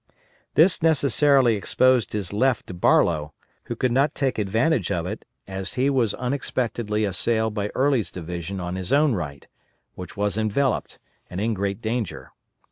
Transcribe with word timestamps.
This 0.55 0.81
necessarily 0.81 1.55
exposed 1.55 2.13
his 2.13 2.33
left 2.33 2.65
to 2.65 2.73
Barlow, 2.73 3.33
who 3.65 3.75
could 3.75 3.91
not 3.91 4.15
take 4.15 4.39
advantage 4.39 4.91
of 4.91 5.05
it 5.05 5.25
as 5.47 5.75
he 5.75 5.91
was 5.91 6.15
unexpectedly 6.15 7.05
assailed 7.05 7.53
by 7.53 7.67
Early's 7.75 8.09
division 8.09 8.59
on 8.59 8.77
his 8.77 8.91
own 8.91 9.13
right, 9.13 9.47
which 9.93 10.17
was 10.17 10.39
enveloped, 10.39 10.97
and 11.29 11.39
in 11.39 11.53
great 11.53 11.81
danger. 11.83 12.31